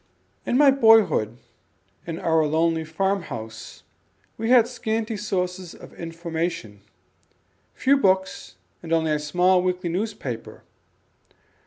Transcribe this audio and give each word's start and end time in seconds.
In 0.47 0.57
my 0.57 0.71
boyhood, 0.71 1.37
in 2.07 2.17
our 2.19 2.43
lonely 2.47 2.83
farm 2.83 3.21
house, 3.21 3.83
we 4.35 4.49
had 4.49 4.67
scanty 4.67 5.15
sources 5.15 5.75
of 5.75 5.93
information; 5.93 6.81
few 7.75 7.97
books 7.97 8.55
and 8.81 8.91
only 8.91 9.11
a 9.11 9.19
small 9.19 9.61
weekly 9.61 9.89
newspaper. 9.91 10.63